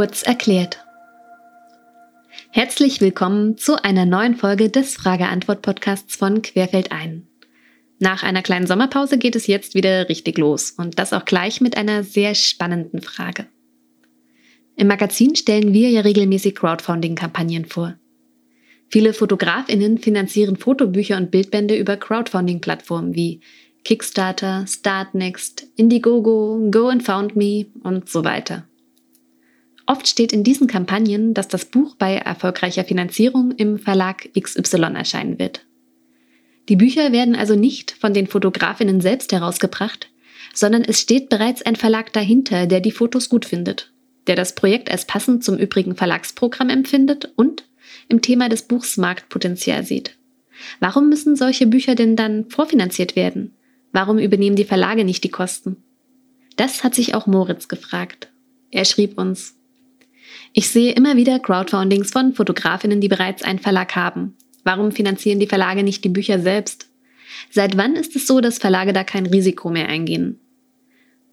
Kurz 0.00 0.22
erklärt. 0.22 0.82
Herzlich 2.52 3.02
willkommen 3.02 3.58
zu 3.58 3.84
einer 3.84 4.06
neuen 4.06 4.34
Folge 4.34 4.70
des 4.70 4.94
Frage-Antwort-Podcasts 4.94 6.16
von 6.16 6.40
Querfeld 6.40 6.90
ein. 6.90 7.28
Nach 7.98 8.22
einer 8.22 8.40
kleinen 8.40 8.66
Sommerpause 8.66 9.18
geht 9.18 9.36
es 9.36 9.46
jetzt 9.46 9.74
wieder 9.74 10.08
richtig 10.08 10.38
los 10.38 10.70
und 10.70 10.98
das 10.98 11.12
auch 11.12 11.26
gleich 11.26 11.60
mit 11.60 11.76
einer 11.76 12.02
sehr 12.02 12.34
spannenden 12.34 13.02
Frage. 13.02 13.44
Im 14.74 14.86
Magazin 14.86 15.36
stellen 15.36 15.74
wir 15.74 15.90
ja 15.90 16.00
regelmäßig 16.00 16.54
Crowdfunding-Kampagnen 16.54 17.66
vor. 17.66 17.98
Viele 18.88 19.12
Fotografinnen 19.12 19.98
finanzieren 19.98 20.56
Fotobücher 20.56 21.18
und 21.18 21.30
Bildbände 21.30 21.76
über 21.76 21.98
Crowdfunding-Plattformen 21.98 23.14
wie 23.14 23.42
Kickstarter, 23.84 24.64
Startnext, 24.66 25.66
Indiegogo, 25.76 26.70
Go 26.70 26.88
and 26.88 27.02
Found 27.02 27.36
Me 27.36 27.66
und 27.82 28.08
so 28.08 28.24
weiter. 28.24 28.66
Oft 29.90 30.06
steht 30.06 30.32
in 30.32 30.44
diesen 30.44 30.68
Kampagnen, 30.68 31.34
dass 31.34 31.48
das 31.48 31.64
Buch 31.64 31.96
bei 31.96 32.14
erfolgreicher 32.14 32.84
Finanzierung 32.84 33.50
im 33.50 33.76
Verlag 33.76 34.28
XY 34.38 34.94
erscheinen 34.94 35.40
wird. 35.40 35.66
Die 36.68 36.76
Bücher 36.76 37.10
werden 37.10 37.34
also 37.34 37.56
nicht 37.56 37.90
von 37.90 38.14
den 38.14 38.28
Fotografinnen 38.28 39.00
selbst 39.00 39.32
herausgebracht, 39.32 40.08
sondern 40.54 40.84
es 40.84 41.00
steht 41.00 41.28
bereits 41.28 41.62
ein 41.62 41.74
Verlag 41.74 42.12
dahinter, 42.12 42.68
der 42.68 42.78
die 42.78 42.92
Fotos 42.92 43.28
gut 43.28 43.44
findet, 43.44 43.92
der 44.28 44.36
das 44.36 44.54
Projekt 44.54 44.92
als 44.92 45.06
passend 45.06 45.42
zum 45.42 45.58
übrigen 45.58 45.96
Verlagsprogramm 45.96 46.68
empfindet 46.68 47.32
und 47.34 47.64
im 48.08 48.22
Thema 48.22 48.48
des 48.48 48.62
Buchs 48.62 48.96
Marktpotenzial 48.96 49.82
sieht. 49.82 50.16
Warum 50.78 51.08
müssen 51.08 51.34
solche 51.34 51.66
Bücher 51.66 51.96
denn 51.96 52.14
dann 52.14 52.48
vorfinanziert 52.48 53.16
werden? 53.16 53.56
Warum 53.90 54.20
übernehmen 54.20 54.54
die 54.54 54.62
Verlage 54.62 55.04
nicht 55.04 55.24
die 55.24 55.30
Kosten? 55.30 55.78
Das 56.54 56.84
hat 56.84 56.94
sich 56.94 57.16
auch 57.16 57.26
Moritz 57.26 57.66
gefragt. 57.66 58.30
Er 58.70 58.84
schrieb 58.84 59.18
uns, 59.18 59.56
ich 60.52 60.68
sehe 60.70 60.92
immer 60.92 61.16
wieder 61.16 61.38
Crowdfundings 61.38 62.10
von 62.10 62.34
Fotografinnen, 62.34 63.00
die 63.00 63.08
bereits 63.08 63.42
einen 63.42 63.60
Verlag 63.60 63.94
haben. 63.94 64.36
Warum 64.64 64.92
finanzieren 64.92 65.40
die 65.40 65.46
Verlage 65.46 65.82
nicht 65.82 66.04
die 66.04 66.08
Bücher 66.08 66.40
selbst? 66.40 66.88
Seit 67.50 67.76
wann 67.76 67.94
ist 67.94 68.16
es 68.16 68.26
so, 68.26 68.40
dass 68.40 68.58
Verlage 68.58 68.92
da 68.92 69.04
kein 69.04 69.26
Risiko 69.26 69.70
mehr 69.70 69.88
eingehen? 69.88 70.40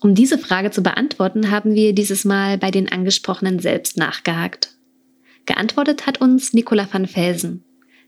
Um 0.00 0.14
diese 0.14 0.38
Frage 0.38 0.70
zu 0.70 0.82
beantworten, 0.82 1.50
haben 1.50 1.74
wir 1.74 1.94
dieses 1.94 2.24
Mal 2.24 2.58
bei 2.58 2.70
den 2.70 2.90
Angesprochenen 2.90 3.60
selbst 3.60 3.96
nachgehakt. 3.96 4.74
Geantwortet 5.46 6.06
hat 6.06 6.20
uns 6.20 6.52
Nicola 6.52 6.88
van 6.90 7.06
Felsen. 7.06 7.64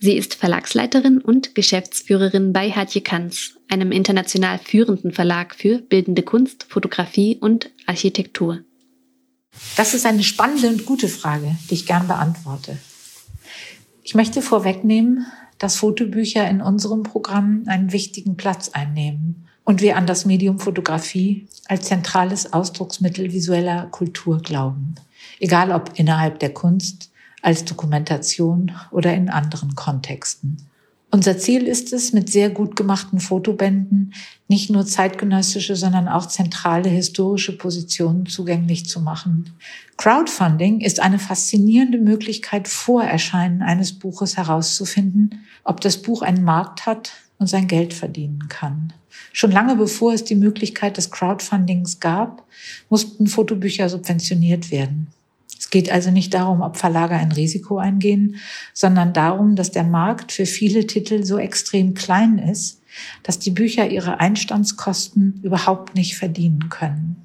Sie 0.00 0.16
ist 0.16 0.34
Verlagsleiterin 0.34 1.18
und 1.18 1.54
Geschäftsführerin 1.54 2.52
bei 2.52 2.70
Hartje 2.70 3.00
Kanz, 3.00 3.58
einem 3.68 3.90
international 3.90 4.58
führenden 4.58 5.12
Verlag 5.12 5.54
für 5.54 5.78
bildende 5.78 6.22
Kunst, 6.22 6.66
Fotografie 6.68 7.38
und 7.40 7.70
Architektur. 7.86 8.60
Das 9.76 9.94
ist 9.94 10.06
eine 10.06 10.24
spannende 10.24 10.68
und 10.68 10.86
gute 10.86 11.08
Frage, 11.08 11.56
die 11.70 11.74
ich 11.74 11.86
gern 11.86 12.08
beantworte. 12.08 12.78
Ich 14.02 14.14
möchte 14.14 14.42
vorwegnehmen, 14.42 15.26
dass 15.58 15.76
Fotobücher 15.76 16.48
in 16.48 16.60
unserem 16.60 17.02
Programm 17.02 17.64
einen 17.66 17.92
wichtigen 17.92 18.36
Platz 18.36 18.70
einnehmen 18.70 19.48
und 19.64 19.80
wir 19.80 19.96
an 19.96 20.06
das 20.06 20.24
Medium 20.24 20.58
Fotografie 20.58 21.46
als 21.66 21.86
zentrales 21.86 22.52
Ausdrucksmittel 22.52 23.32
visueller 23.32 23.86
Kultur 23.86 24.38
glauben, 24.38 24.94
egal 25.40 25.70
ob 25.72 25.92
innerhalb 25.98 26.38
der 26.40 26.54
Kunst, 26.54 27.10
als 27.42 27.64
Dokumentation 27.64 28.72
oder 28.90 29.14
in 29.14 29.28
anderen 29.28 29.74
Kontexten. 29.74 30.66
Unser 31.10 31.38
Ziel 31.38 31.66
ist 31.66 31.94
es, 31.94 32.12
mit 32.12 32.30
sehr 32.30 32.50
gut 32.50 32.76
gemachten 32.76 33.18
Fotobänden 33.18 34.12
nicht 34.46 34.70
nur 34.70 34.84
zeitgenössische, 34.84 35.74
sondern 35.74 36.06
auch 36.06 36.26
zentrale 36.26 36.88
historische 36.90 37.56
Positionen 37.56 38.26
zugänglich 38.26 38.86
zu 38.86 39.00
machen. 39.00 39.50
Crowdfunding 39.96 40.80
ist 40.80 41.00
eine 41.00 41.18
faszinierende 41.18 41.98
Möglichkeit, 41.98 42.68
vor 42.68 43.02
Erscheinen 43.02 43.62
eines 43.62 43.98
Buches 43.98 44.36
herauszufinden, 44.36 45.46
ob 45.64 45.80
das 45.80 45.98
Buch 45.98 46.22
einen 46.22 46.44
Markt 46.44 46.84
hat 46.84 47.12
und 47.38 47.46
sein 47.46 47.68
Geld 47.68 47.94
verdienen 47.94 48.48
kann. 48.48 48.92
Schon 49.32 49.50
lange 49.50 49.76
bevor 49.76 50.12
es 50.12 50.24
die 50.24 50.34
Möglichkeit 50.34 50.96
des 50.96 51.10
Crowdfundings 51.10 52.00
gab, 52.00 52.44
mussten 52.90 53.26
Fotobücher 53.26 53.88
subventioniert 53.88 54.70
werden. 54.70 55.08
Es 55.58 55.70
geht 55.70 55.90
also 55.90 56.10
nicht 56.10 56.34
darum, 56.34 56.60
ob 56.60 56.76
Verlage 56.76 57.14
ein 57.14 57.32
Risiko 57.32 57.78
eingehen, 57.78 58.36
sondern 58.72 59.12
darum, 59.12 59.56
dass 59.56 59.70
der 59.70 59.84
Markt 59.84 60.32
für 60.32 60.46
viele 60.46 60.86
Titel 60.86 61.24
so 61.24 61.38
extrem 61.38 61.94
klein 61.94 62.38
ist, 62.38 62.80
dass 63.22 63.38
die 63.38 63.50
Bücher 63.50 63.88
ihre 63.88 64.20
Einstandskosten 64.20 65.40
überhaupt 65.42 65.94
nicht 65.94 66.16
verdienen 66.16 66.68
können. 66.68 67.16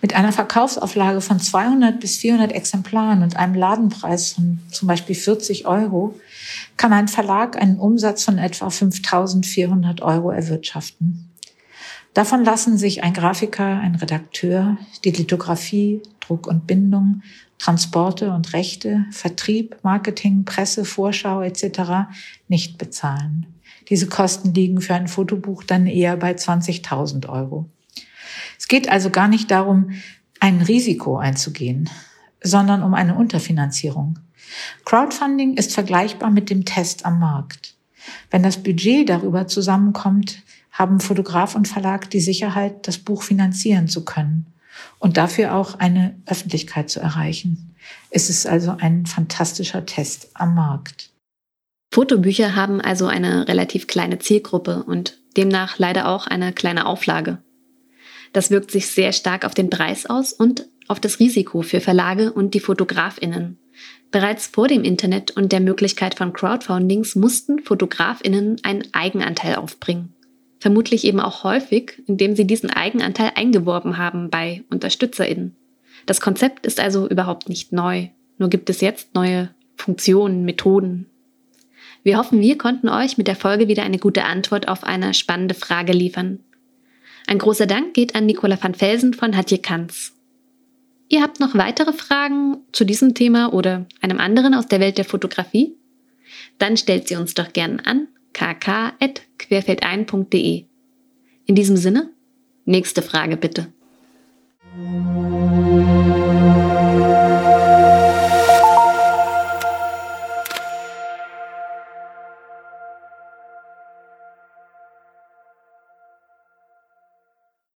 Mit 0.00 0.14
einer 0.14 0.32
Verkaufsauflage 0.32 1.20
von 1.20 1.40
200 1.40 2.00
bis 2.00 2.16
400 2.18 2.52
Exemplaren 2.52 3.22
und 3.22 3.36
einem 3.36 3.54
Ladenpreis 3.54 4.32
von 4.32 4.58
zum 4.70 4.88
Beispiel 4.88 5.14
40 5.14 5.66
Euro 5.66 6.18
kann 6.76 6.92
ein 6.92 7.08
Verlag 7.08 7.60
einen 7.60 7.78
Umsatz 7.78 8.24
von 8.24 8.38
etwa 8.38 8.70
5400 8.70 10.02
Euro 10.02 10.30
erwirtschaften. 10.30 11.28
Davon 12.16 12.46
lassen 12.46 12.78
sich 12.78 13.02
ein 13.02 13.12
Grafiker, 13.12 13.78
ein 13.78 13.94
Redakteur, 13.94 14.78
die 15.04 15.10
Lithografie, 15.10 16.00
Druck 16.20 16.46
und 16.46 16.66
Bindung, 16.66 17.20
Transporte 17.58 18.32
und 18.32 18.54
Rechte, 18.54 19.04
Vertrieb, 19.10 19.76
Marketing, 19.82 20.46
Presse, 20.46 20.86
Vorschau 20.86 21.42
etc. 21.42 22.08
nicht 22.48 22.78
bezahlen. 22.78 23.44
Diese 23.90 24.06
Kosten 24.08 24.54
liegen 24.54 24.80
für 24.80 24.94
ein 24.94 25.08
Fotobuch 25.08 25.62
dann 25.62 25.86
eher 25.86 26.16
bei 26.16 26.32
20.000 26.32 27.28
Euro. 27.28 27.68
Es 28.58 28.66
geht 28.66 28.88
also 28.88 29.10
gar 29.10 29.28
nicht 29.28 29.50
darum, 29.50 29.90
ein 30.40 30.62
Risiko 30.62 31.18
einzugehen, 31.18 31.90
sondern 32.42 32.82
um 32.82 32.94
eine 32.94 33.14
Unterfinanzierung. 33.14 34.20
Crowdfunding 34.86 35.58
ist 35.58 35.74
vergleichbar 35.74 36.30
mit 36.30 36.48
dem 36.48 36.64
Test 36.64 37.04
am 37.04 37.18
Markt. 37.18 37.74
Wenn 38.30 38.42
das 38.42 38.62
Budget 38.62 39.06
darüber 39.10 39.48
zusammenkommt, 39.48 40.45
haben 40.76 41.00
Fotograf 41.00 41.54
und 41.54 41.66
Verlag 41.66 42.10
die 42.10 42.20
Sicherheit, 42.20 42.86
das 42.86 42.98
Buch 42.98 43.22
finanzieren 43.22 43.88
zu 43.88 44.04
können 44.04 44.46
und 44.98 45.16
dafür 45.16 45.54
auch 45.54 45.78
eine 45.78 46.20
Öffentlichkeit 46.26 46.90
zu 46.90 47.00
erreichen. 47.00 47.74
Es 48.10 48.28
ist 48.28 48.46
also 48.46 48.76
ein 48.78 49.06
fantastischer 49.06 49.86
Test 49.86 50.28
am 50.34 50.54
Markt. 50.54 51.10
Fotobücher 51.92 52.54
haben 52.56 52.80
also 52.80 53.06
eine 53.06 53.48
relativ 53.48 53.86
kleine 53.86 54.18
Zielgruppe 54.18 54.82
und 54.82 55.18
demnach 55.36 55.78
leider 55.78 56.08
auch 56.08 56.26
eine 56.26 56.52
kleine 56.52 56.84
Auflage. 56.84 57.38
Das 58.34 58.50
wirkt 58.50 58.70
sich 58.70 58.88
sehr 58.88 59.12
stark 59.12 59.46
auf 59.46 59.54
den 59.54 59.70
Preis 59.70 60.04
aus 60.04 60.34
und 60.34 60.66
auf 60.88 61.00
das 61.00 61.20
Risiko 61.20 61.62
für 61.62 61.80
Verlage 61.80 62.32
und 62.32 62.52
die 62.52 62.60
Fotografinnen. 62.60 63.58
Bereits 64.10 64.46
vor 64.46 64.68
dem 64.68 64.84
Internet 64.84 65.30
und 65.30 65.52
der 65.52 65.60
Möglichkeit 65.60 66.14
von 66.14 66.34
Crowdfundings 66.34 67.14
mussten 67.14 67.60
Fotografinnen 67.60 68.58
einen 68.62 68.84
Eigenanteil 68.92 69.56
aufbringen 69.56 70.15
vermutlich 70.58 71.04
eben 71.04 71.20
auch 71.20 71.44
häufig, 71.44 72.02
indem 72.06 72.34
sie 72.36 72.46
diesen 72.46 72.70
Eigenanteil 72.70 73.32
eingeworben 73.34 73.98
haben 73.98 74.30
bei 74.30 74.64
UnterstützerInnen. 74.70 75.56
Das 76.06 76.20
Konzept 76.20 76.66
ist 76.66 76.80
also 76.80 77.08
überhaupt 77.08 77.48
nicht 77.48 77.72
neu, 77.72 78.08
nur 78.38 78.48
gibt 78.48 78.70
es 78.70 78.80
jetzt 78.80 79.14
neue 79.14 79.50
Funktionen, 79.76 80.44
Methoden. 80.44 81.06
Wir 82.02 82.18
hoffen, 82.18 82.40
wir 82.40 82.56
konnten 82.56 82.88
euch 82.88 83.18
mit 83.18 83.26
der 83.26 83.36
Folge 83.36 83.68
wieder 83.68 83.82
eine 83.82 83.98
gute 83.98 84.24
Antwort 84.24 84.68
auf 84.68 84.84
eine 84.84 85.12
spannende 85.12 85.54
Frage 85.54 85.92
liefern. 85.92 86.40
Ein 87.26 87.38
großer 87.38 87.66
Dank 87.66 87.94
geht 87.94 88.14
an 88.14 88.26
Nicola 88.26 88.56
van 88.62 88.74
Felsen 88.74 89.12
von 89.12 89.36
Hatje 89.36 89.58
Kanz. 89.58 90.12
Ihr 91.08 91.22
habt 91.22 91.40
noch 91.40 91.54
weitere 91.54 91.92
Fragen 91.92 92.58
zu 92.72 92.84
diesem 92.84 93.14
Thema 93.14 93.52
oder 93.52 93.86
einem 94.00 94.20
anderen 94.20 94.54
aus 94.54 94.66
der 94.66 94.80
Welt 94.80 94.98
der 94.98 95.04
Fotografie? 95.04 95.76
Dann 96.58 96.76
stellt 96.76 97.08
sie 97.08 97.16
uns 97.16 97.34
doch 97.34 97.52
gern 97.52 97.80
an 97.80 98.08
kk.querfeldein.de. 98.36 100.66
In 101.46 101.54
diesem 101.54 101.78
Sinne, 101.78 102.12
nächste 102.66 103.00
Frage 103.00 103.38
bitte. 103.38 103.72